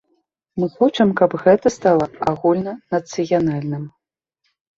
Мы 0.61 0.69
хочам, 0.77 1.11
каб 1.19 1.35
гэта 1.43 1.67
стала 1.75 2.05
агульнанацыянальным. 2.33 3.87